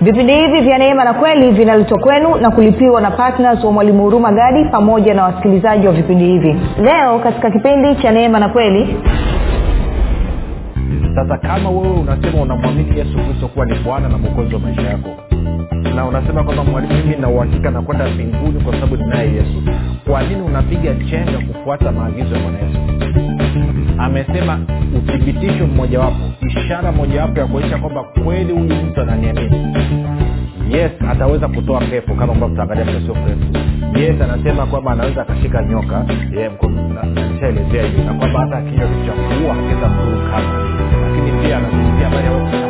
[0.00, 4.32] vipindi hivi vya neema na kweli vinaletwa kwenu na kulipiwa na ptns wa mwalimu huruma
[4.32, 6.56] gadi pamoja na wasikilizaji wa vipindi hivi.
[6.82, 8.96] Leo katika kipindi cha neema na kweli.
[11.14, 15.08] Sasa kama wewe unasema unamwamini yesu kristo kuwa ni bwana na mwokozi wa maisha yako
[15.94, 19.62] na unasema kwamba mwalimu mimi na uhakika nakwenda mbinguni kwa sababu ninaye yesu
[20.10, 22.78] kwa nini unapiga chenga kufuata maagizo ya bwana yesu
[24.00, 24.58] amesema
[24.96, 26.16] uthibitisho mmojawapo
[26.48, 29.76] ishara mojawapo ya kuonyesha kwamba kweli huyu mtu ananiamini.
[30.70, 36.04] Yes ataweza kutoa pepo kama ambavyo tutaangalia muda mrefu yes anasema kwamba anaweza akashika nyoka
[37.32, 39.96] nishaelezea hivi na kwamba hata akinywa cha kuua kama
[41.16, 42.69] lakini pia anazungumzia habari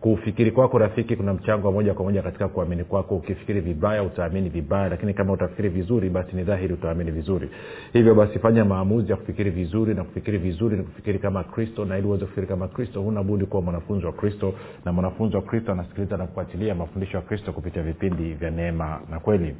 [0.00, 3.16] kufikiri kwako rafiki kuna mchango wa moja kwa moja katika kuamini kwako.
[3.16, 7.50] Ukifikiri vibaya utaamini vibaya lakini kama utafikiri vizuri basi ni dhahiri utaamini vizuri.
[7.92, 11.98] Hivyo basi fanya maamuzi ya kufikiri vizuri na kufikiri vizuri ni kufikiri kama kristo na
[11.98, 15.72] ili uweze kufikiri kama kristo huna budi kuwa mwanafunzi wa kristo na mwanafunzi wa kristo
[15.72, 19.54] anasikiliza na kufuatilia mafundisho ya kristo kupitia vipindi vya neema na kweli.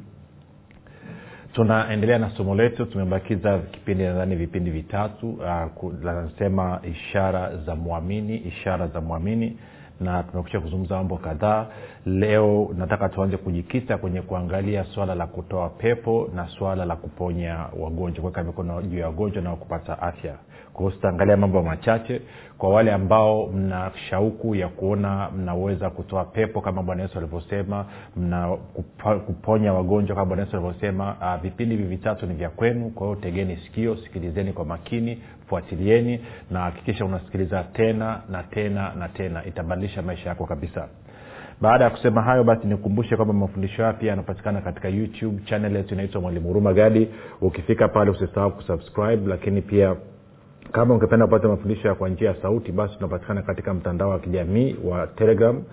[1.53, 8.87] Tunaendelea na somo letu tumebakiza kipindi nadhani vipindi vitatu uh, nasema ishara za mwamini ishara
[8.87, 9.57] za mwamini
[9.99, 11.65] na tumekusha kuzungumza mambo kadhaa.
[12.05, 18.21] Leo nataka tuanze kujikita kwenye kuangalia swala la kutoa pepo na swala la kuponya wagonjwa
[18.21, 20.35] kuweka mikono juu ya wagonjwa na kupata afya.
[20.73, 22.21] Kwahio tutaangalia mambo machache.
[22.57, 27.85] Kwa wale ambao mna shauku ya kuona mnaweza kutoa pepo kama bwana yesu alivyosema
[28.17, 28.57] mna
[29.25, 32.89] kuponya wagonjwa kama bwana yesu alivyosema uh, vipindi hivi vitatu ni vya kwenu.
[32.89, 36.19] Kwa hiyo tegeni sikio sikilizeni kwa makini fuatilieni
[36.51, 39.45] na hakikisha unasikiliza tena na tena na tena.
[39.45, 40.87] Itabadilisha maisha yako kabisa.
[41.61, 45.93] Baada ya kusema hayo basi nikumbushe kwamba mafundisho haya pia yanapatikana katika youtube chanel yetu
[45.93, 47.07] inaitwa mwalimu huruma gadi.
[47.41, 49.95] Ukifika pale usisahau kusubscribe lakini pia
[50.71, 54.75] kama ungependa kupata mafundisho ya kwa njia ya sauti basi tunapatikana katika mtandao wa kijamii
[54.83, 55.63] wa telegram.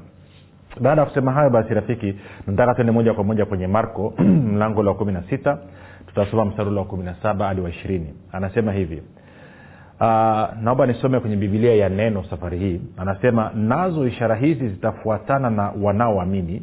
[0.81, 2.15] baada ya kusema hayo basi rafiki
[2.47, 4.15] nataka tuende moja kwa moja kwenye marko
[4.53, 5.59] mlango la kumi na sita.
[6.07, 8.15] Tutasoma msarulo wa kumi na saba hadi wa ishirini.
[8.33, 9.03] Anasema hivi.
[10.01, 10.07] Uh,
[10.63, 12.81] naomba nisome kwenye bibilia ya neno safari hii.
[12.97, 16.63] Anasema nazo ishara hizi zitafuatana na wanaoamini.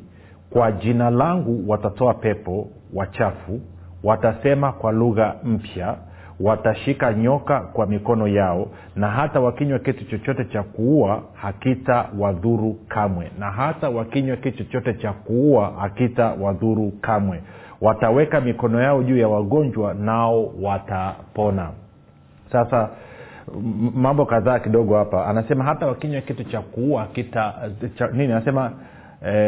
[0.49, 3.61] Kwa jina langu watatoa pepo wachafu
[4.03, 5.95] watasema kwa lugha mpya
[6.39, 13.31] watashika nyoka kwa mikono yao na hata wakinywa kitu chochote cha kuua hakita wadhuru kamwe.
[13.39, 17.41] Na hata wakinywa kitu chochote cha kuua hakita wadhuru kamwe.
[17.81, 21.69] Wataweka mikono yao juu ya wagonjwa nao watapona.
[22.51, 22.89] Sasa
[23.95, 25.25] mambo kadhaa kidogo hapa.
[25.25, 27.53] Anasema hata wakinywa kitu cha kuua kita
[27.95, 28.33] cha, nini?
[28.33, 28.71] Anasema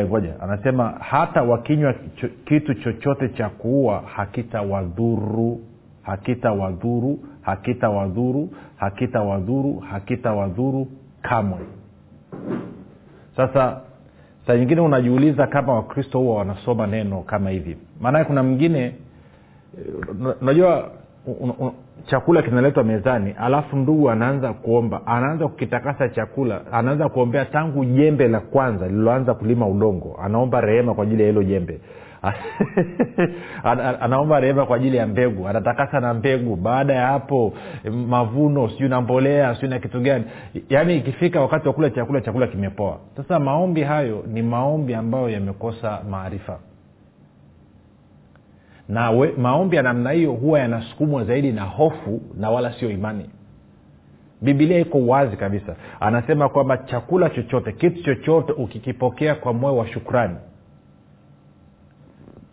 [0.05, 0.29] ngoja.
[0.29, 4.61] E, anasema hata wakinywa cho, kitu chochote cha kuua hakita
[6.07, 10.87] hakita wadhuru hakita wadhuru hakita wadhuru hakita wadhuru
[11.21, 11.59] kamwe.
[13.35, 13.81] Sasa
[14.47, 17.77] saa nyingine unajiuliza kama wakristo huwa wanasoma neno kama hivi.
[18.01, 18.95] Maanake kuna mwingine
[20.41, 20.91] unajua
[21.39, 21.71] un, un,
[22.05, 28.39] chakula kinaletwa mezani alafu ndugu anaanza kuomba anaanza kukitakasa chakula anaanza kuombea tangu jembe la
[28.39, 31.79] kwanza lililoanza kulima udongo anaomba rehema kwa ajili ya hilo jembe
[33.99, 35.47] anaomba rehema kwa ajili ya mbegu.
[35.47, 36.55] Anatakasa na mbegu.
[36.55, 37.53] Baada ya hapo
[38.07, 40.23] mavuno sijui na mbolea sijui na kitu gani.
[40.69, 42.97] Yaani ikifika wakati wa kula chakula chakula kimepoa.
[43.17, 46.59] Sasa maombi hayo ni maombi ambayo yamekosa maarifa.
[48.89, 53.29] Na we, maombi ya namna hiyo huwa yanasukumwa zaidi na hofu na wala sio imani.
[54.41, 55.75] Bibilia iko wazi kabisa.
[55.99, 60.35] Anasema kwamba chakula chochote kitu chochote ukikipokea kwa moyo wa shukrani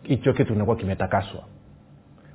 [0.07, 1.41] hicho kitu kinakuwa kimetakaswa.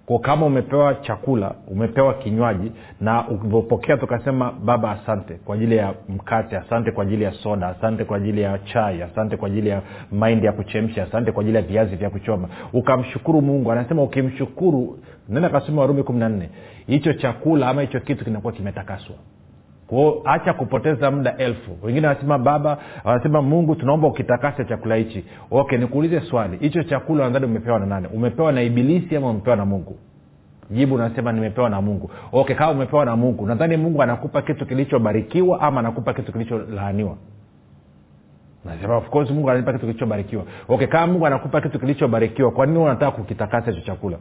[0.07, 6.57] Kwa kama umepewa chakula umepewa kinywaji na ulivyopokea tukasema baba asante kwa ajili ya mkate
[6.57, 9.83] asante kwa ajili ya soda asante kwa ajili ya chai asante kwa ajili ya
[10.13, 12.49] maindi ya kuchemsha asante kwa ajili ya viazi vya kuchoma.
[12.73, 16.51] Ukamshukuru mungu anasema ukimshukuru nene akasema warumi kumi na nne
[16.87, 19.17] hicho chakula ama hicho kitu kinakuwa kimetakaswa
[19.91, 21.71] kwao hacha kupoteza muda elfu.
[21.83, 25.25] Wengine wanasema baba wanasema mungu tunaomba ukitakase chakula hichi.
[25.51, 26.57] Okay nikuulize swali.
[26.57, 29.97] Hicho chakula nadhani umepewa na nane umepewa na ibilisi ama umepewa na mungu?
[30.71, 32.11] Jibu unasema nimepewa na mungu.
[32.33, 37.17] Okay kama umepewa na mungu nadhani mungu anakupa kitu kilichobarikiwa ama anakupa kitu kilicholaaniwa?
[38.65, 40.45] Nasema of course mungu ananipa kitu kilichobarikiwa.
[40.69, 44.19] Okay kama mungu anakupa kitu kilichobarikiwa kwa nini unataka kukitakasa hicho chakula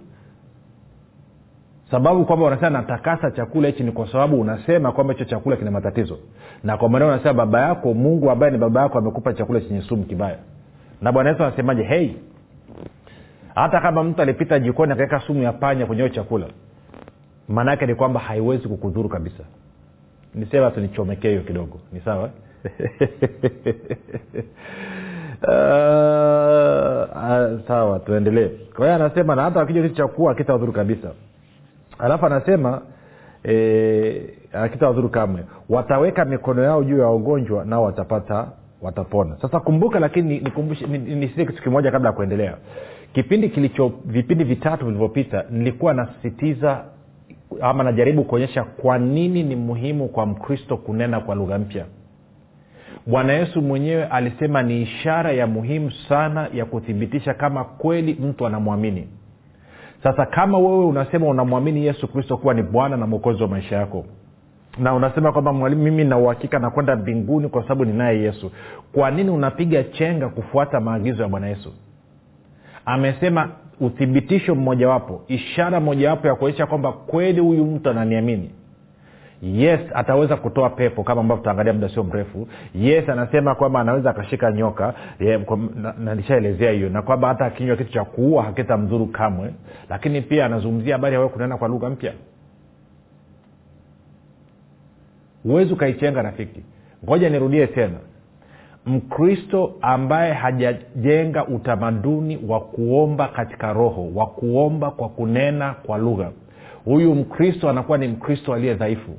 [1.91, 6.17] sababu kwamba unasema natakasa chakula hichi ni kwa sababu unasema kwamba hicho chakula kina matatizo.
[6.63, 10.03] Na kwa maneo unasema baba yako mungu ambaye ni baba yako amekupa chakula chenye sumu
[10.03, 10.37] kibaya.
[11.01, 11.83] Na bwana yesu anasemaje?
[11.83, 12.17] Hei
[13.55, 16.45] hata kama mtu alipita jikoni akaweka sumu ya panya kwenye hiyo chakula
[17.47, 19.43] maana ni kwamba haiwezi kukudhuru kabisa.
[20.35, 21.79] Nisema tu nichomekee hiyo kidogo.
[21.93, 22.29] Ni sawa?
[25.43, 28.49] Uh, sawa tuendelee.
[28.75, 30.35] Kwa hiyo anasema na hata wakija kitu cha kuwa
[30.73, 31.11] kabisa
[31.99, 32.81] alafu anasema
[33.45, 34.21] e,
[34.53, 38.47] akitawadhuru kamwe wataweka mikono yao juu ya wagonjwa nao watapata
[38.81, 39.37] watapona.
[39.41, 42.57] Sasa kumbuka lakini nikumbushe ni, ni, kitu kimoja kabla ya kuendelea.
[43.13, 46.83] Kipindi kilicho vipindi vitatu vilivyopita nilikuwa nasisitiza
[47.61, 51.85] ama najaribu kuonyesha kwa nini ni muhimu kwa mkristo kunena kwa lugha mpya.
[53.07, 59.07] Bwana yesu mwenyewe alisema ni ishara ya muhimu sana ya kuthibitisha kama kweli mtu anamwamini
[60.03, 64.05] sasa kama wewe unasema unamwamini yesu kristo kuwa ni bwana na mwokozi wa maisha yako
[64.77, 68.51] na unasema kwamba mwalimu mimi na uhakika nakwenda mbinguni kwa sababu ninaye yesu
[68.93, 71.73] kwa nini unapiga chenga kufuata maagizo ya bwana yesu?
[72.85, 73.49] Amesema
[73.79, 78.51] uthibitisho mmojawapo ishara mojawapo ya kuonyesha kwamba kweli huyu mtu ananiamini
[79.41, 82.47] yes ataweza kutoa pepo kama ambavyo tutaangalia muda sio mrefu.
[82.75, 84.93] Yes anasema kwamba anaweza akashika nyoka.
[85.99, 89.53] Nalishaelezea hiyo na kwamba hata akinywa kitu cha kuua hakita mdhuru kamwe.
[89.89, 92.13] Lakini pia anazungumzia habari ya kunena kwa lugha mpya.
[95.43, 96.61] Huwezi ukaichenga rafiki.
[97.05, 97.97] Ngoja nirudie tena.
[98.85, 106.31] Mkristo ambaye hajajenga utamaduni wa kuomba katika roho wa kuomba kwa kunena kwa lugha
[106.85, 109.11] huyu mkristo anakuwa ni mkristo aliye dhaifu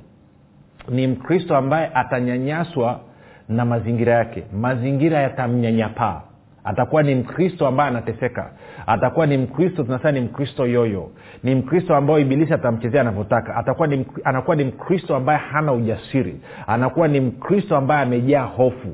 [0.91, 3.01] ni mkristo ambaye atanyanyaswa
[3.49, 4.43] na mazingira yake.
[4.61, 6.21] Mazingira yatamnyanyapaa.
[6.65, 8.51] Atakuwa ni mkristo ambaye anateseka.
[8.87, 11.11] Atakuwa ni mkristo tunasema ni mkristo yoyo.
[11.43, 13.57] Ni mkristo ambao ibilisi atamchezea anavyotaka.
[13.57, 16.41] Atakuwa ni, anakuwa ni mkristo ambaye hana ujasiri.
[16.67, 18.89] Anakuwa ni mkristo ambaye amejaa hofu.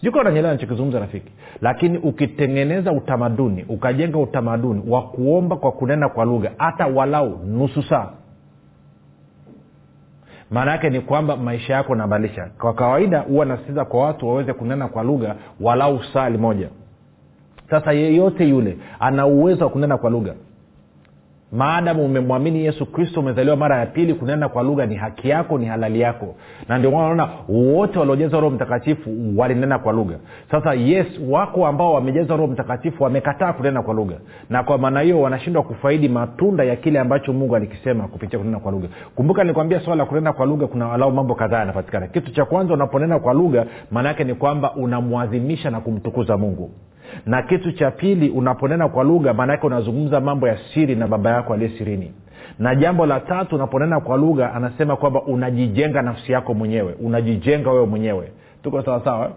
[0.00, 1.32] Sijuka unanyelewa nanyelewa nachokizungumza rafiki.
[1.60, 8.08] Lakini ukitengeneza utamaduni ukajenga utamaduni wa kuomba kwa kunena kwa lugha hata walau nusu saa
[10.52, 14.88] maana yake ni kwamba maisha yako nabadilisha kwa kawaida huwa nasitiza kwa watu waweze kunena
[14.88, 16.68] kwa lugha walau sali moja.
[17.70, 20.34] Sasa yeyote yule ana uwezo wa kunena kwa lugha
[21.52, 25.66] maadamu umemwamini yesu kristo umezaliwa mara ya pili kunena kwa lugha ni haki yako ni
[25.66, 26.34] halali yako.
[26.68, 30.14] Na ndio maana wote waliojaza roho mtakatifu walinena kwa lugha.
[30.50, 34.16] Sasa yes wako ambao wamejeza roho mtakatifu wamekataa kunena kwa lugha.
[34.50, 38.72] Na kwa maana hiyo wanashindwa kufaidi matunda ya kile ambacho mungu alikisema kupitia kunena kwa
[38.72, 38.88] lugha.
[39.14, 42.06] Kumbuka nilikwambia swala la kunena kwa lugha kuna walau mambo kadhaa yanapatikana.
[42.06, 46.70] Kitu cha kwanza unaponena kwa lugha maana yake ni kwamba unamwadhimisha na kumtukuza mungu
[47.26, 51.54] na kitu cha pili unaponena kwa lugha maanaake unazungumza mambo ya siri na baba yako
[51.54, 52.12] aliye sirini.
[52.58, 57.86] Na jambo la tatu unaponena kwa lugha anasema kwamba unajijenga nafsi yako mwenyewe unajijenga wewe
[57.86, 58.32] mwenyewe.
[58.62, 59.30] Tuko sawasawa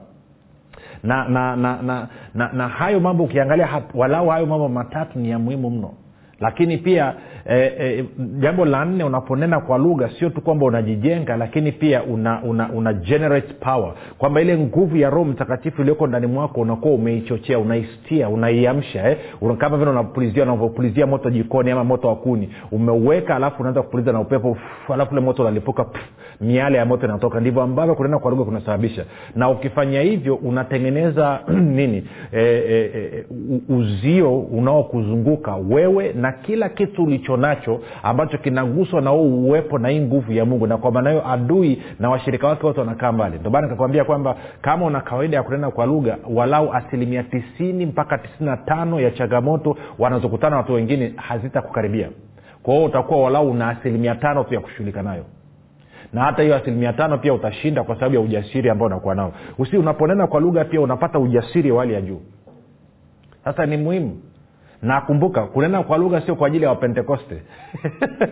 [1.04, 5.40] na na na, na, na na hayo mambo ukiangalia walau hayo mambo matatu ni ya
[5.40, 5.94] muhimu mno.
[6.40, 7.14] Lakini pia
[7.46, 8.06] eh, e,
[8.40, 12.94] jambo la nne unaponena kwa lugha sio tu kwamba unajijenga lakini pia una, una, una
[12.94, 13.94] generate power.
[14.18, 19.18] Kwamba ile nguvu ya roho mtakatifu iliyoko ndani mwako unakuwa umeichochea unaistia unaiamsha eh?
[19.58, 22.50] Kama vile unapulizia unavyopulizia moto jikoni ama moto wa kuni.
[22.72, 24.58] Umeuweka alafu unaanza kupuliza na upepo
[24.94, 25.86] alafu ule moto unalipuka
[26.42, 27.40] miale ya moto inatoka.
[27.40, 29.06] Ndivyo ambavyo kunena kwa lugha kunasababisha.
[29.36, 31.40] Na ukifanya hivyo unatengeneza
[31.78, 32.04] nini?
[32.32, 33.26] E, e, e,
[33.70, 40.00] uzio unaokuzunguka wewe na kila kitu ulicho nacho ambacho kinaguswa na huu uwepo na hii
[40.00, 40.68] nguvu ya mungu.
[40.68, 43.38] Na kwa maana hiyo adui na washirika wake wote wanakaa mbali.
[43.40, 48.18] Ndio maana nikakwambia kwamba kama una kawaida ya kunena kwa lugha walau asilimia tisini mpaka
[48.18, 52.10] tisini na tano ya changamoto wanazokutana watu wengine hazitakukaribia.
[52.64, 55.24] Kwa hiyo utakuwa walau una asilimia tano tu ya kushughulika nayo.
[56.14, 59.34] Na hata hiyo asilimia tano pia utashinda kwa sababu ya ujasiri ambao unakuwa nao.
[59.58, 62.22] Usi unaponena kwa lugha pia unapata ujasiri wa hali ya juu.
[63.44, 64.18] Sasa ni muhimu
[64.82, 67.42] na kumbuka kunena kwa lugha sio kwa ajili ya wapentekoste.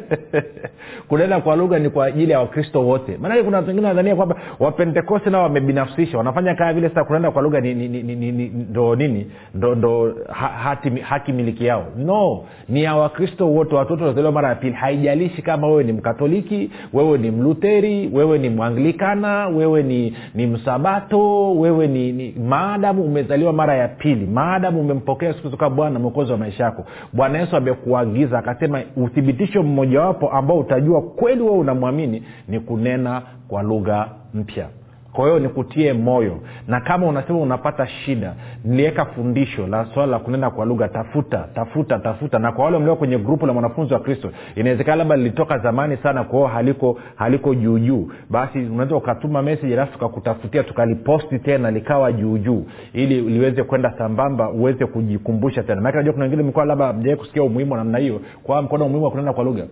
[1.08, 3.18] Kunena kwa lugha ni kwa ajili ya wakristo wote.
[3.18, 6.18] Maanake kuna watu wengine wanadhania kwamba wapentekoste nao wamebinafsisha.
[6.18, 9.32] Wanafanya kaa vile sasa kunena kwa lugha ni, ni, ni, ni, ni, ndo nini?
[9.56, 11.86] Ndo, ndo ha, hati, haki miliki yao.
[11.98, 13.76] No ni ya wakristo wote.
[13.76, 14.74] Watoto wazaliwa mara ya pili.
[14.74, 21.52] Haijalishi kama wewe ni mkatoliki wewe ni mluteri wewe ni mwanglikana wewe ni, ni msabato
[21.56, 24.26] wewe ni, ni maadamu umezaliwa mara ya pili.
[24.26, 26.86] Maadamu umempokea siku kama bwana mwokozi wa maisha yako.
[27.13, 34.10] Bwana yesu amekuagiza akasema uthibitisho mmojawapo ambao utajua kweli wewe unamwamini ni kunena kwa lugha
[34.34, 34.68] mpya
[35.13, 36.38] kwa hiyo nikutie moyo.
[36.67, 38.34] Na kama unasema unapata shida
[38.65, 42.39] niliweka fundisho la swala la kunena kwa lugha tafuta tafuta tafuta.
[42.39, 46.24] Na kwa wale mlio kwenye grupu la mwanafunzi wa kristo inawezekana labda lilitoka zamani sana
[46.24, 53.22] kwao haliko haliko juujuu basi unaweza ukatuma meseji alafu tukakutafutia tukaliposti tena likawa juujuu ili
[53.22, 55.82] liweze kwenda sambamba uweze kujikumbusha tena.
[55.82, 59.05] Maake najua kuna wengine mekuwa labda mjawai kusikia umuhimu wa namna hiyo kwa mkono umuhimu
[59.05, 59.63] wa kunena kwa lugha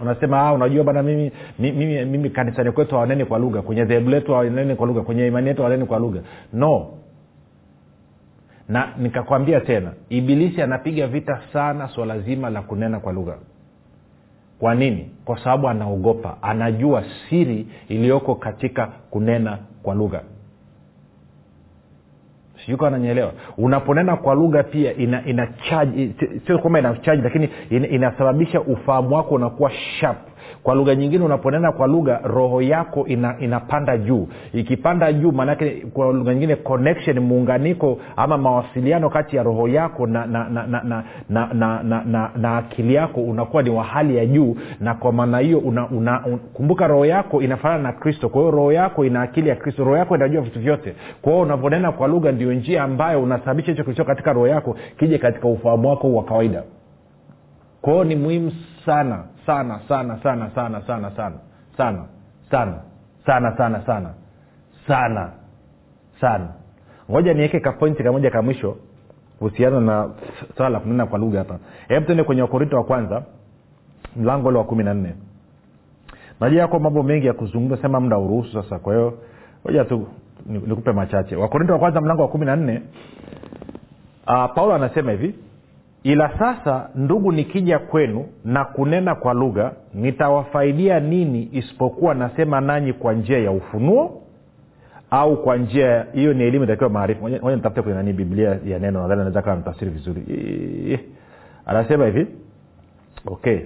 [0.00, 4.32] unasema ah, unajua bana mimi, mimi, mimi kanisani kwetu hawaneni kwa lugha kwenye dhehebu letu
[4.32, 6.20] hawaneni kwa lugha kwenye imani yetu hawaneni kwa lugha.
[6.52, 6.86] No.
[8.68, 13.34] Na nikakwambia tena ibilisi anapiga vita sana swala zima la kunena kwa lugha.
[14.58, 15.10] Kwa nini?
[15.24, 20.20] Kwa sababu anaogopa anajua siri iliyoko katika kunena kwa lugha
[22.68, 25.48] sijuko ananyelewa unaponena kwa lugha pia ina, ina
[26.46, 30.18] sio kwamba ina charge lakini ina, inasababisha ufahamu wako unakuwa sharp
[30.62, 34.28] kwa lugha nyingine unaponena kwa lugha roho yako ina, inapanda juu.
[34.52, 40.26] Ikipanda juu maanake kwa lugha nyingine connection muunganiko ama mawasiliano kati ya roho yako na
[40.26, 44.16] na na na, na, na, na, na, na, na akili yako unakuwa ni wa hali
[44.16, 44.56] ya juu.
[44.80, 48.28] Na kwa maana hiyo una, una, un, kumbuka roho yako inafanana na kristo.
[48.28, 49.84] Kwa hiyo roho yako ina akili ya kristo.
[49.84, 50.94] Roho yako inajua vitu vyote.
[51.22, 55.18] Kwa hiyo unaponena kwa lugha ndio njia ambayo unasababisha hicho kilicho katika roho yako kije
[55.18, 56.62] katika ufahamu wako wa kawaida.
[57.82, 58.52] Kwa hiyo ni muhimu
[58.86, 61.40] sana sana sana sana sana sana sana
[61.76, 62.04] sana
[62.50, 62.74] sana
[63.26, 64.14] sana sana sana
[64.86, 65.30] sana
[66.20, 66.48] sana
[67.10, 68.76] ngoja niweke kapointi kamoja ka mwisho
[69.38, 70.10] kuhusiana na
[70.56, 73.22] swala la kunena kwa lugha hapa hebu tuende kwenye wakorinto wa kwanza
[74.16, 75.14] mlango ule wa kumi na nne
[76.40, 79.18] najua yako mambo mengi ya kuzungumza sema mda uruhusu sasa kwa hiyo
[79.64, 80.08] hoja tu
[80.46, 82.82] nikupe machache wakorinto wa kwanza mlango wa kumi na nne
[84.26, 85.34] uh, paulo anasema hivi
[86.08, 93.12] ila sasa ndugu nikija kwenu na kunena kwa lugha nitawafaidia nini isipokuwa nasema nanyi kwa
[93.12, 94.22] njia ya ufunuo
[95.10, 97.20] au kwa njia hiyo ni elimu itakiwa maarifa.
[97.20, 100.22] Moja nitafute kwenye nani biblia ya neno nadhani naweza kawa mtafsiri vizuri.
[101.66, 102.26] Anasema hivi.
[103.26, 103.58] Okay.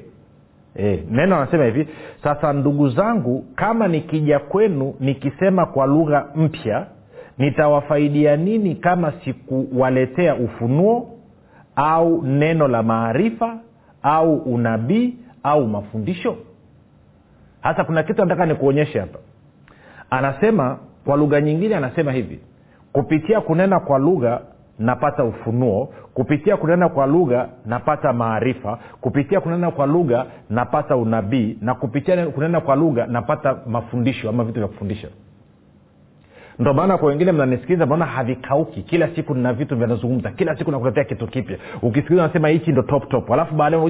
[0.77, 1.89] E, neno anasema hivi
[2.23, 6.87] sasa ndugu zangu kama nikija kwenu nikisema kwa lugha mpya
[7.39, 11.09] nitawafaidia nini kama sikuwaletea ufunuo
[11.77, 13.57] au neno la maarifa
[14.03, 16.37] au unabii au mafundisho?
[17.61, 19.19] Hasa kuna kitu nataka nikuonyeshe hapa.
[20.11, 22.41] Anasema kwa lugha nyingine anasema hivi
[22.93, 24.41] kupitia kunena kwa lugha
[24.79, 31.75] napata ufunuo kupitia kunena kwa lugha napata maarifa kupitia kunena kwa lugha napata unabii na
[31.75, 35.09] kupitia kunena kwa lugha napata mafundisho ama vitu vya kufundisha
[36.59, 38.83] ndo maana kwa wengine mnanisikiliza maana havikauki?
[38.83, 41.57] Kila siku nina vitu vinazungumza kila siku nakuletea kitu kipya.
[41.83, 43.83] Ukisikiliza nasema hichi ndo top top alafu baadaye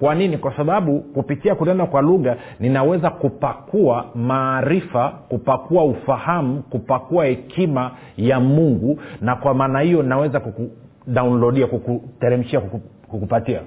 [0.00, 0.38] kwa nini?
[0.38, 9.00] Kwa sababu kupitia kunena kwa lugha ninaweza kupakua maarifa kupakua ufahamu kupakua hekima ya mungu
[9.20, 13.60] na kwa maana hiyo naweza kukudownloadia kukuteremshia kuku, kukupatia.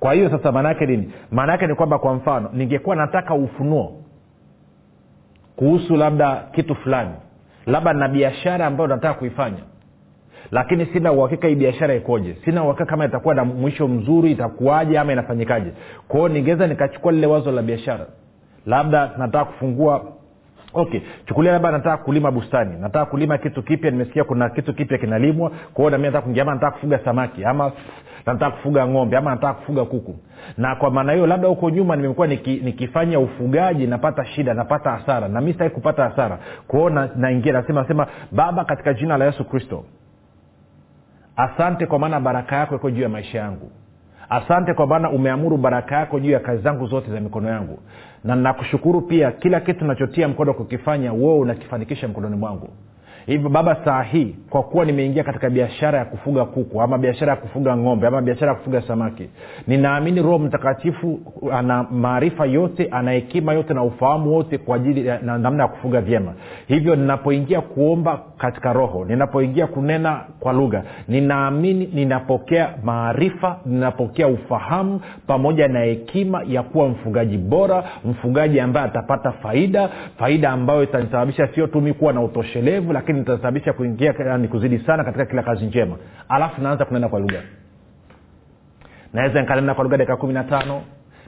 [0.00, 1.12] Kwa hiyo sasa maana yake nini?
[1.30, 3.92] Maana yake ni kwamba kwa mfano ningekuwa nataka ufunuo
[5.56, 7.14] kuhusu labda kitu fulani
[7.66, 9.58] labda na biashara ambayo nataka kuifanya.
[10.50, 12.36] Lakini sina uhakika hii biashara ikoje.
[12.44, 15.72] Sina uhakika kama itakuwa na mwisho mzuri itakuwaje ama inafanyikaje.
[16.08, 18.06] Kwao ningeweza nikachukua lile wazo la biashara.
[18.66, 20.12] Labda nataka kufungua
[20.76, 22.76] okay chukulia labda nataka kulima bustani.
[22.80, 25.50] Nataka kulima kitu kipya nimesikia kuna kitu kipya kinalimwa.
[25.74, 27.72] Kwao nami nataka kuingia ama nataka kufuga samaki ama
[28.26, 30.16] nataka kufuga ng'ombe ama nataka kufuga kuku.
[30.56, 35.28] Na kwa maana hiyo labda huko nyuma nimekuwa niki, nikifanya ufugaji napata shida napata hasara.
[35.28, 36.38] Na mi sitaki kupata hasara.
[36.66, 39.84] Kwao na, nasema sema baba katika jina la yesu kristo
[41.36, 43.70] asante kwa maana baraka yako iko juu ya maisha yangu.
[44.30, 47.78] Asante kwa maana umeamuru baraka yako juu ya kazi zangu zote za mikono yangu
[48.24, 52.68] na nakushukuru pia kila kitu nachotia mkono kukifanya woo unakifanikisha mkononi mwangu
[53.26, 57.36] hivyo baba saa hii kwa kuwa nimeingia katika biashara ya kufuga kuku ama biashara ya
[57.36, 59.28] kufuga ng'ombe ama biashara ya kufuga samaki
[59.66, 61.20] ninaamini roho mtakatifu
[61.52, 65.68] ana maarifa yote ana hekima yote na ufahamu wote kwa ajili ya na namna ya
[65.68, 66.32] kufuga vyema.
[66.68, 75.68] Hivyo ninapoingia kuomba katika roho ninapoingia kunena kwa lugha ninaamini ninapokea maarifa ninapokea ufahamu pamoja
[75.68, 81.80] na hekima ya kuwa mfugaji bora mfugaji ambaye atapata faida faida ambayo itanisababisha sio tu
[81.80, 85.96] mi kuwa na utoshelevu lakini nitasababisha kuingia ni kuzidi sana katika kila kazi njema.
[86.28, 87.42] Alafu naanza kunena kwa lugha.
[89.12, 90.82] Naweza nikanena kwa lugha dakika kumi na tano.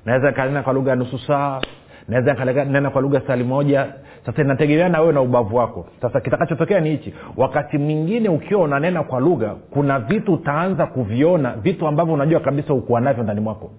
[0.04, 1.60] Naweza nikanena kwa lugha ya nusu saa.
[2.08, 3.86] Naweza nena kwa lugha sali moja.
[4.26, 5.86] Sasa inategemea na wewe na ubavu wako.
[6.02, 7.14] Sasa kitakachotokea ni hichi.
[7.36, 13.00] Wakati mwingine ukiwa unanena kwa lugha kuna vitu utaanza kuviona vitu ambavyo unajua kabisa ukuwa
[13.00, 13.70] navyo ndani mwako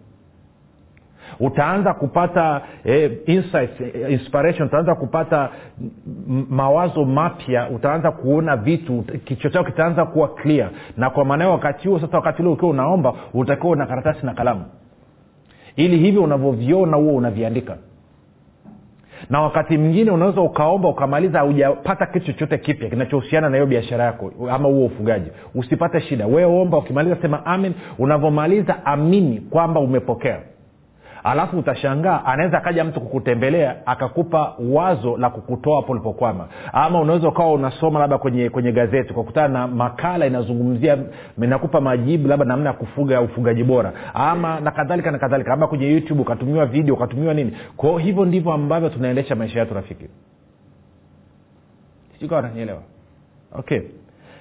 [1.40, 5.50] utaanza kupata eh, insights, eh, inspiration utaanza kupata
[6.50, 10.70] mawazo mapya utaanza kuona vitu kichwa chao kitaanza kuwa clear.
[10.98, 14.66] Na kwa maana wakati huo sasa wakati ule ukiwa unaomba utakiwa una karatasi na kalamu.
[15.76, 17.78] Ili hivyo unavyoviona huo unaviandika.
[19.30, 24.32] Na wakati mwingine unaweza ukaomba ukamaliza haujapata kitu chochote kipya kinachohusiana na hiyo biashara yako
[24.52, 25.32] ama huo ufugaji.
[25.56, 26.28] Usipate shida.
[26.28, 27.74] Wewe omba ukimaliza sema amen.
[28.00, 30.40] Unavyomaliza amini kwamba umepokea
[31.24, 36.48] alafu utashangaa anaweza akaja mtu kukutembelea akakupa wazo la kukutoa hapo ulipokwama.
[36.74, 40.98] Ama unaweza ukawa unasoma labda kwenye kwenye gazeti ukakutana na makala inazungumzia
[41.42, 43.94] inakupa majibu labda namna ya kufuga ufugaji bora.
[44.14, 45.54] Ama na kadhalika na kadhalika.
[45.54, 47.58] Ama kwenye youtube ukatumiwa video ukatumiwa nini.
[47.78, 50.06] Kwao hivyo ndivyo ambavyo tunaendesha maisha yetu rafiki.
[52.20, 52.82] Sijui nanielewa
[53.54, 53.82] okay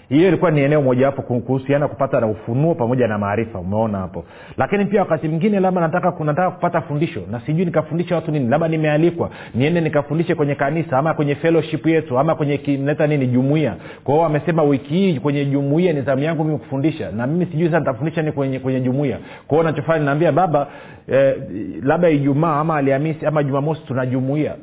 [0.08, 3.58] hiyo ilikuwa ni eneo mojawapo kuhusiana kupata na ufunuo pamoja na maarifa.
[3.58, 4.24] Umeona hapo.
[4.56, 8.68] Lakini pia wakati mwingine labda nataka nataka kupata fundisho na sijui nikafundisha watu nini labda
[8.68, 13.74] nimealikwa niende nikafundishe kwenye kanisa ama kwenye fellowship yetu ama kwenye neta nini jumuia.
[14.04, 17.78] Kwao amesema wiki hii kwenye jumuia ni zamu yangu mimi kufundisha na mimi sijui sasa
[17.78, 19.18] nitafundisha ni kwenye kwenye jumuia.
[19.46, 20.66] Kwao nachofanya naambia baba
[21.09, 21.35] eh,
[21.83, 24.54] labda ijumaa ama alhamisi ama jumamosi tuna jumuia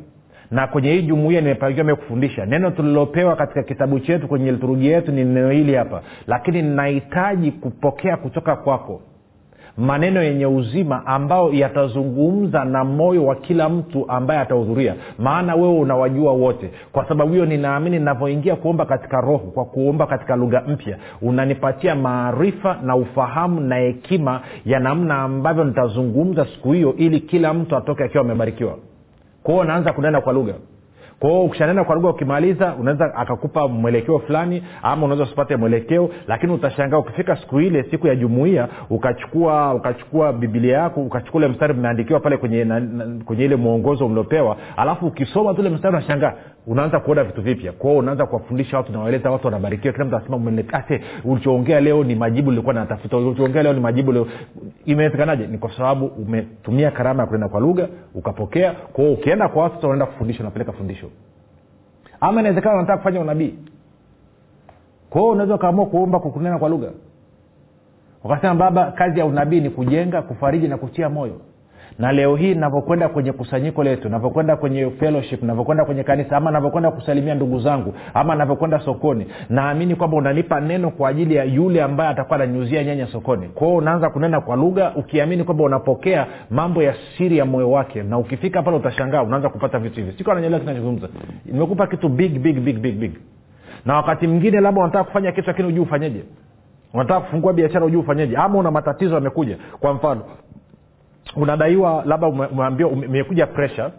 [0.51, 2.45] na kwenye hii jumuia nimepangiwa mie kufundisha.
[2.45, 6.01] Neno tulilopewa katika kitabu chetu kwenye liturujia yetu ni neno hili hapa.
[6.27, 9.01] Lakini nahitaji kupokea kutoka kwako
[9.77, 14.95] maneno yenye uzima ambayo yatazungumza na moyo wa kila mtu ambaye atahudhuria.
[15.19, 16.71] Maana wewe unawajua wote.
[16.91, 22.77] Kwa sababu hiyo ninaamini ninavyoingia kuomba katika roho kwa kuomba katika lugha mpya unanipatia maarifa
[22.83, 28.23] na ufahamu na hekima ya namna ambavyo nitazungumza siku hiyo ili kila mtu atoke akiwa
[28.23, 28.77] amebarikiwa
[29.45, 30.53] kwao unaanza kunena kwa lugha.
[31.19, 36.97] Kwao ukishanena kwa lugha ukimaliza unaweza akakupa mwelekeo fulani ama unaweza usipate mwelekeo lakini utashangaa
[36.97, 42.37] ukifika siku ile siku ya jumuia ukachukua ukachukua bibilia yako ukachukua ule mstari umeandikiwa pale
[42.37, 42.81] kwenye, na,
[43.25, 46.33] kwenye ile mwongozo mliopewa alafu ukisoma tule mstari unashangaa
[46.67, 47.71] unaanza kuona vitu vipya.
[47.71, 52.51] Kwao unaanza kuwafundisha watu nawaeleza watu wanabarikiwa kila mtu anasema ase ulichoongea leo ni majibu
[52.51, 53.17] lilikuwa natafuta.
[53.17, 54.27] Ulichoongea leo ni majibu leo.
[54.85, 55.47] Imewezekanaje?
[55.47, 58.71] Ni kwa sababu umetumia karama ya kunena kwa lugha ukapokea.
[58.71, 61.09] Kwao ukienda kwa watu unaenda kufundisha unapeleka fundisho.
[62.19, 63.53] Ama inawezekana unataka kufanya unabii.
[65.09, 66.89] Kwao unaweza ukaamua kuomba kukunena kwa lugha.
[68.23, 71.41] Wakasema baba kazi ya unabii ni kujenga kufariji na kutia moyo
[71.99, 76.91] na leo hii navyokwenda kwenye kusanyiko letu navyokwenda kwenye fellowship navyokwenda kwenye kanisa ama navyokwenda
[76.91, 82.09] kusalimia ndugu zangu ama navyokwenda sokoni naamini kwamba unanipa neno kwa ajili ya yule ambaye
[82.09, 83.47] atakuwa ananyuzia nyanya sokoni.
[83.47, 88.17] Kwao unaanza kunena kwa lugha ukiamini kwamba unapokea mambo ya siri ya moyo wake na
[88.17, 90.17] ukifika pale utashangaa unaanza kupata vitu hivi.
[90.17, 91.07] Siko ananyelewa kinachozungumza.
[91.45, 93.11] Nimekupa kitu big big big big big.
[93.85, 96.23] Na wakati mwingine labda unataka kufanya kitu lakini hujui ufanyeje.
[96.93, 98.37] Unataka kufungua biashara hujui ufanyeje.
[98.37, 99.57] Ama una matatizo yamekuja.
[99.79, 100.21] Kwa mfano
[101.35, 103.91] unadaiwa labda umeambiwa umekuja presha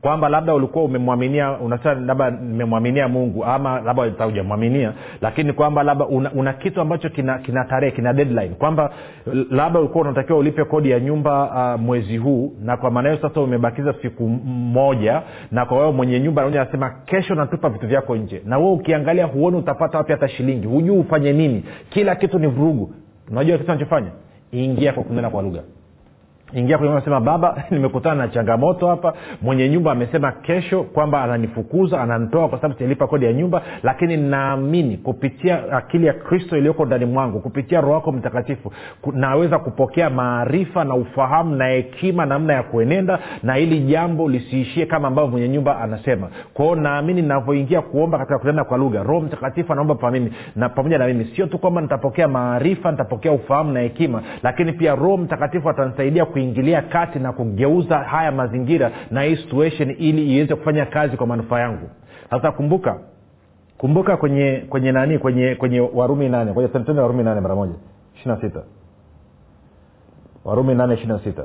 [0.00, 6.32] kwamba labda ulikuwa umemwaminia unasema labda nimemwaminia mungu ama labda hujamwaminia lakini kwamba labda una,
[6.32, 8.48] una kitu ambacho kina, kina tarehe kina deadline.
[8.48, 8.90] Kwamba
[9.50, 13.40] labda ulikuwa unatakiwa ulipe kodi ya nyumba uh, mwezi huu na kwa maana hiyo sasa
[13.40, 18.42] umebakiza siku moja na kwa wewe mwenye nyumba naoja anasema kesho natupa vitu vyako nje.
[18.44, 20.66] Na wewe ukiangalia huoni utapata wapi hata shilingi.
[20.66, 21.64] Hujui ufanye nini.
[21.90, 22.92] Kila kitu ni vurugu.
[23.30, 24.10] Unajua kitu anachofanya?
[24.52, 25.62] Ingia kwa kunena kwa lugha
[26.54, 29.14] ingia kwenye sema baba nimekutana na changamoto hapa.
[29.42, 34.96] Mwenye nyumba amesema kesho kwamba ananifukuza ananitoa kwa sababu sijalipa kodi ya nyumba lakini naamini
[34.96, 38.72] kupitia akili ya kristo iliyoko ndani mwangu kupitia roho wako mtakatifu
[39.12, 45.08] naweza kupokea maarifa na ufahamu na hekima namna ya kuenenda na hili jambo lisiishie kama
[45.08, 46.28] ambavyo mwenye nyumba anasema.
[46.54, 50.12] Kwao naamini navyoingia kuomba katika kunena kwa lugha roho mtakatifu anaomba
[50.56, 51.24] na pamoja na mimi.
[51.36, 56.82] Sio tu kwamba nitapokea maarifa nitapokea ufahamu na hekima lakini pia roho mtakatifu atanisaidia kuingilia
[56.82, 61.90] kati na kugeuza haya mazingira na hii situation ili iweze kufanya kazi kwa manufaa yangu.
[62.30, 62.98] Sasa kumbuka
[63.78, 67.74] kumbuka kwenye kwenye nani kwenye kwenye warumi nane kwenye tende warumi nane mara moja
[68.16, 68.62] ishiri sita.
[70.44, 71.44] Warumi nane ishiri sita.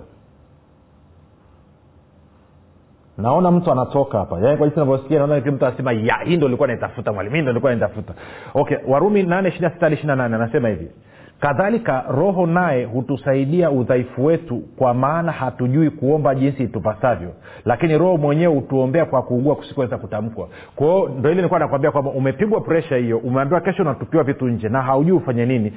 [3.17, 4.39] Naona mtu anatoka hapa.
[4.39, 7.71] Yaani kwa navyosikia naona mtu anasema ya hii ndo ilikuwa naitafuta mwalimu hii ndo ilikuwa
[7.71, 8.13] naitafuta.
[8.53, 10.91] Okay warumi nane ishiri sita hadi ishiri nane anasema hivi
[11.39, 17.29] kadhalika roho naye hutusaidia udhaifu wetu kwa maana hatujui kuomba jinsi itupasavyo
[17.65, 20.47] lakini roho mwenyewe hutuombea kwa kuugua kusikoweza kutamkwa.
[20.75, 24.81] Kwao ndo ile nilikuwa nakwambia kwamba umepigwa presha hiyo umeambiwa kesho unatupiwa vitu nje na
[24.81, 25.73] haujui ufanye nini.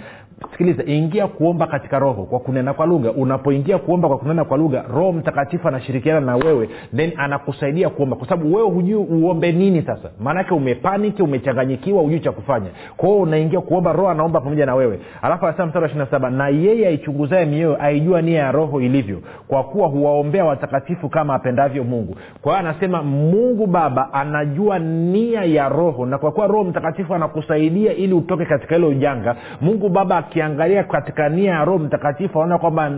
[0.52, 3.12] Sikiliza ingia kuomba katika roho kwa kunena kwa lugha.
[3.12, 8.16] Unapoingia kuomba kwa kunena kwa lugha roho mtakatifu anashirikiana na wewe then anakusaidia kuomba.
[8.16, 10.10] Kwa sababu wewe hujui uombe nini sasa.
[10.20, 12.68] Maanake umepaniki umechanganyikiwa hujui cha kufanya.
[12.96, 15.00] Kwao unaingia kuomba roho anaomba pamoja na wewe.
[15.22, 20.44] Alafu anasema mstari na yeye aichunguzae mioyo aijua nia ya roho ilivyo kwa kuwa huwaombea
[20.44, 22.16] watakatifu kama apendavyo mungu.
[22.42, 27.92] Kwa hiyo anasema mungu baba anajua nia ya roho na kwa kuwa roho mtakatifu anakusaidia
[27.92, 32.90] ili utoke katika hilo ujanga mungu baba akiangalia katika nia ya roho mtakatifu anaona kwamba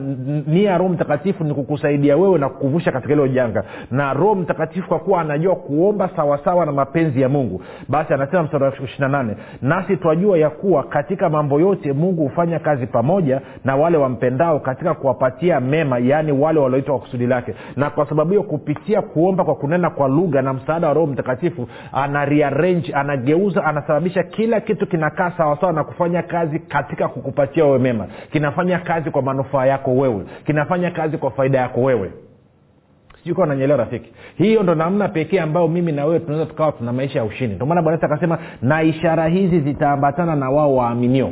[0.46, 4.88] nia ya roho mtakatifu ni kukusaidia wewe na kukuvusha katika hilo janga na roho mtakatifu
[4.88, 7.62] kwa kuwa anajua kuomba sawasawa na mapenzi ya mungu.
[7.88, 12.86] Basi anasema mstari wa ishiri nasi twajua ya kuwa katika mambo yote mungu hufanya kazi
[12.86, 17.54] pamoja na wale wampendao katika kuwapatia mema yaani wale walioitwa kwa kusudi lake.
[17.76, 21.68] Na kwa sababu hiyo kupitia kuomba kwa kunena kwa lugha na msaada wa roho mtakatifu
[21.92, 28.06] ana rearrange anageuza anasababisha kila kitu kinakaa sawasawa na kufanya kazi katika kukupatia wewe mema.
[28.32, 30.24] Kinafanya kazi kwa manufaa yako wewe.
[30.46, 32.10] Kinafanya kazi kwa faida yako wewe.
[33.24, 34.12] Sijui nanyelewa rafiki.
[34.36, 37.54] Hiyo ndo namna pekee ambayo mimi na wewe tunaweza tukawa tuna maisha ya ushindi.
[37.54, 41.30] Ndio maana bwana akasema na ishara hizi zitaambatana na wao waaminio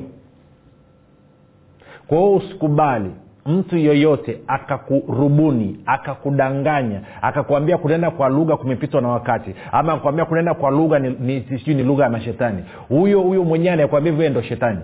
[2.11, 3.11] kwa usikubali
[3.46, 10.70] mtu yoyote akakurubuni akakudanganya akakuambia kunenda kwa lugha kumepitwa na wakati ama akakwambia kunenda kwa
[10.70, 12.64] lugha ni, ni, sijui ni lugha ya mashetani.
[12.88, 14.81] Huyo huyo mwenyewe anayekwambia hivyo ndo shetani.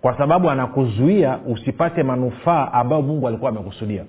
[0.00, 4.04] Kwa sababu anakuzuia usipate manufaa ambayo mungu alikuwa amekusudia.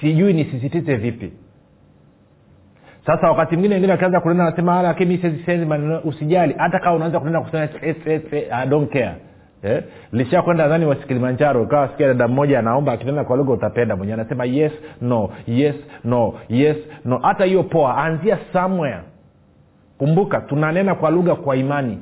[0.00, 1.32] Sijui nisisitize vipi
[3.06, 6.54] sasa wakati mwingine wengine wakianza kunena nasema lakini siwezi maneno usijali.
[6.58, 9.14] Hata kama unaanza kunena kusema "Eh, eh, eh, I don't care.
[9.62, 9.82] Eh?
[10.12, 14.20] lisha kwenda nadhani wasi kilimanjaro ukawa sikia dada mmoja anaomba akinena kwa lugha utapenda mwenyewe
[14.20, 17.18] anasema yes no yes no yes no.
[17.18, 19.00] Hata hiyo poa anzia somewhere.
[19.98, 21.98] Kumbuka tunanena kwa lugha kwa imani.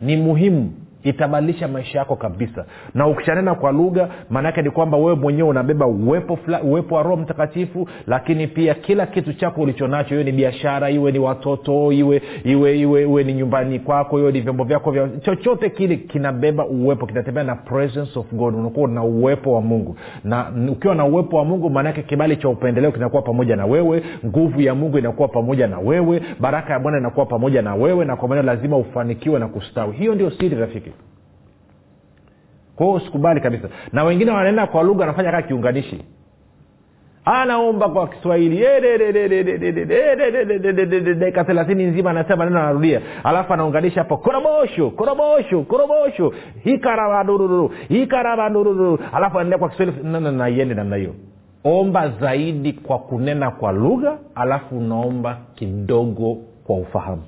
[0.00, 2.64] Ni muhimu itabadilisha maisha yako kabisa.
[2.94, 7.16] Na ukishanena kwa lugha maanaake ni kwamba wewe mwenyewe unabeba uwepo fula, uwepo wa roho
[7.16, 12.78] mtakatifu lakini pia kila kitu chako ulichonacho iwe ni biashara iwe ni watoto iwe iwe
[12.78, 17.44] iwe, iwe ni nyumbani kwako iwe ni vyombo vyako vya chochote kile kinabeba uwepo kinatembea
[17.44, 18.54] na presence of god.
[18.54, 19.96] Unakuwa na uwepo wa mungu.
[20.24, 24.60] Na ukiwa na uwepo wa mungu maanaake kibali cha upendeleo kinakuwa pamoja na wewe nguvu
[24.60, 28.28] ya mungu inakuwa pamoja na wewe baraka ya bwana inakuwa pamoja na wewe na kwa
[28.28, 29.92] maana lazima ufanikiwe na kustawi.
[29.96, 30.90] Hiyo ndio siri rafiki
[32.78, 36.04] kwa hiyo usikubali kabisa na wengine wanaenda kwa lugha wanafanya kaa kiunganishi
[37.24, 38.64] anaomba kwa kiswahili
[41.14, 46.32] dakika thelathini nzima anasema neno anarudia alafu anaunganisha hapo korobosho korobosho korobosho
[46.64, 49.96] hikarabadururu hikarabadururu alafu anaendea kwa kiswahili
[50.36, 51.14] naiende namna hiyo
[51.64, 56.36] omba zaidi kwa kunena kwa lugha alafu unaomba kidogo
[56.66, 57.22] kwa ufahamu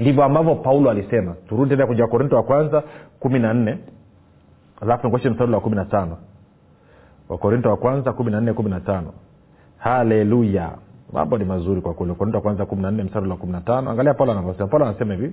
[0.00, 1.34] ndivyo ambavyo paulo alisema.
[1.48, 2.82] Turudi tena kwenye wakorinto wa kwanza
[3.20, 3.78] kumi na nne.
[4.80, 6.16] Alafu nikoshe mstari wa kumi na tano.
[7.28, 9.12] Wakorinto wa kwanza kumi na nne kumi na tano.
[9.78, 10.70] Haleluya.
[11.12, 12.10] Mambo ni mazuri kwa kweli.
[12.12, 13.90] Wakorinto wa kwanza kumi na nne mstari wa kumi na tano.
[13.90, 14.68] Angalia paulo anavyosema.
[14.68, 15.32] Paulo anasema hivi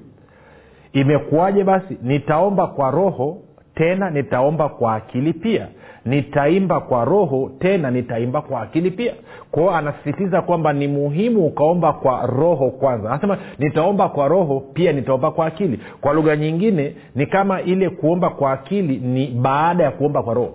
[0.93, 1.97] imekuwaje basi?
[2.01, 3.37] Nitaomba kwa roho
[3.77, 5.67] tena nitaomba kwa akili pia.
[6.05, 9.13] Nitaimba kwa roho tena nitaimba kwa akili pia.
[9.51, 13.09] Kwao anasisitiza kwamba ni muhimu ukaomba kwa roho kwanza.
[13.11, 15.79] Anasema nitaomba kwa roho pia nitaomba kwa akili.
[16.01, 20.53] Kwa lugha nyingine ni kama ile kuomba kwa akili ni baada ya kuomba kwa roho.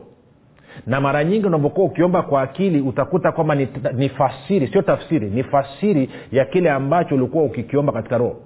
[0.87, 5.43] Na mara nyingi unapokuwa ukiomba kwa akili utakuta kwamba ni, ni fasiri sio tafsiri ni
[5.43, 8.37] fasiri ya kile ambacho ulikuwa ukikiomba katika roho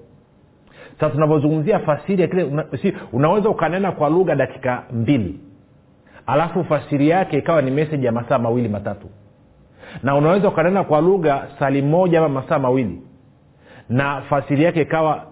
[1.01, 5.41] sasa tunavyozungumzia fasiri ya kile una, si, unaweza ukanena kwa lugha dakika mbili.
[6.27, 9.09] Alafu fasiri yake ikawa ni meseji ya masaa mawili matatu.
[10.03, 13.03] Na unaweza ukanena kwa lugha sali moja ama masaa mawili.
[13.89, 15.27] Na fasiri yake ikawa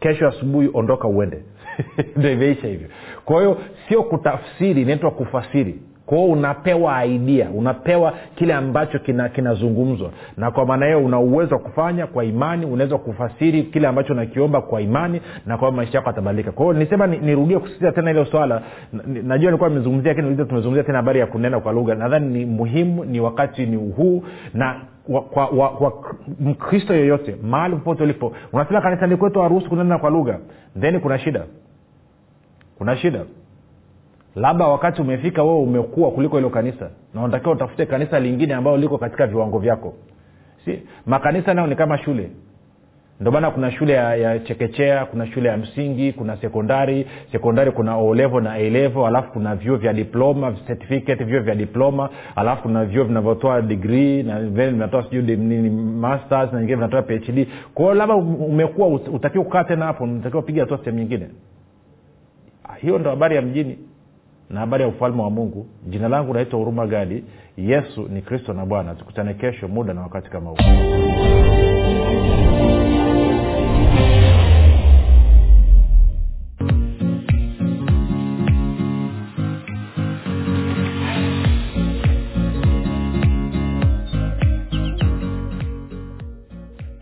[0.00, 1.42] kesho asubuhi ondoka uende.
[2.16, 2.88] Ndo imeisha hivyo.
[3.24, 8.98] Kwa hiyo sio kutafsiri inaitwa kufasiri kwao unapewa aidia unapewa kile ambacho
[9.34, 10.08] kinazungumzwa.
[10.10, 14.12] Kina na kwa maana hiyo una uwezo wa kufanya kwa imani unaweza kufasiri kile ambacho
[14.12, 18.62] unakiomba kwa imani na kwa maisha yako atabadilika kwao nisema nirudie kusisitiza tena hilo swala.
[19.22, 21.94] Najua nilikuwa nimezungumzia lakini tumezungumzia tena habari ya kunena kwa lugha.
[21.94, 24.22] Nadhani ni muhimu ni wakati ni huu
[24.54, 25.92] na wa, kwa, wa, wa
[26.40, 30.38] mkristo yoyote mahali popote ulipo unasema kanisani kwetu haruhusu kunena kwa lugha
[30.80, 31.42] then kuna shida.
[32.78, 33.20] Kuna shida
[34.36, 38.98] labda wakati umefika wewe umekuwa kuliko hilo kanisa na unatakiwa utafute kanisa lingine ambayo liko
[38.98, 39.94] katika viwango vyako.
[40.64, 42.30] Si makanisa nayo ni kama shule.
[43.20, 47.06] Ndio maana kuna shule ya, ya chekechea kuna shule ya msingi kuna sekondari.
[47.32, 52.62] Sekondari kuna olevo na elevo alafu kuna vyuo vya diploma certificate vyuo vya diploma alafu
[52.62, 58.14] kuna vyuo vinavyotoa degree na vinatoa sijui nini masters na nyingine vinatoa phd kwao labda
[58.14, 61.26] umekuwa utakiwa kukaa tena hapo unatakiwa piga hatua sehemu nyingine.
[62.80, 63.78] Hiyo ndo habari ya mjini
[64.50, 67.24] na habari ya ufalme wa mungu jina langu naitwa huruma gadi.
[67.56, 68.94] Yesu ni kristo na bwana.
[68.94, 70.56] Tukutane kesho muda na wakati kama huu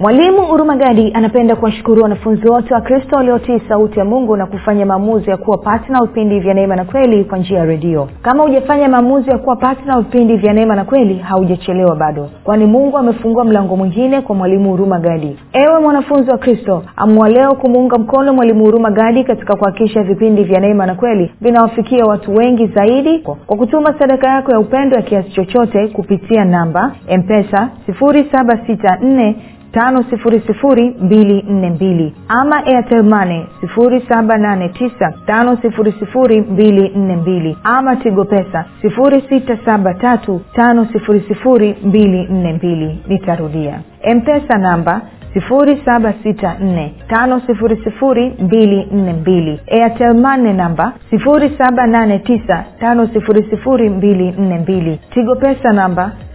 [0.05, 5.31] mwalimu hurumagadi anapenda kuwashukuru wanafunzi wote wa kristo waliotii sauti ya mungu na kufanya maamuzi
[5.31, 8.09] ya kuwa patna vipindi vya neema na kweli kwa njia ya redio.
[8.23, 12.29] Kama hujafanya maamuzi ya kuwa patna vipindi vya neema na kweli haujachelewa bado.
[12.45, 17.55] Kwani mungu amefungua mlango mwingine kwa mwalimu huruma gadi ewe mwanafunzi wa kristo amua leo
[17.55, 22.67] kumuunga mkono mwalimu huruma gadi katika kuhakikisha vipindi vya neema na kweli vinawafikia watu wengi
[22.67, 29.35] zaidi kwa kutuma sadaka yako ya upendo ya kiasi chochote kupitia namba empesa 764
[29.75, 36.41] tano sifuri sifuri mbili nne mbili ama airtelmane sifuri saba nane tisa tano sifuri sifuri
[36.41, 42.53] mbili nne mbili ama tigo pesa sifuri sita saba tatu tano sifuri sifuri mbili nne
[42.53, 43.81] mbili nitarudia.
[44.17, 45.01] Mpesa namba
[45.33, 52.19] sifuri saba sita nne tano sifuri sifuri mbili nne mbili airtelmane namba sifuri saba nane
[52.19, 56.13] tisa tano sifuri sifuri mbili nne mbili tigo pesa namba